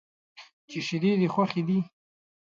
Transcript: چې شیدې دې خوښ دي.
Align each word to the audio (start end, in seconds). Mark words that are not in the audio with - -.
چې 0.69 0.77
شیدې 0.87 1.11
دې 1.19 1.27
خوښ 1.33 1.51
دي. 1.67 1.79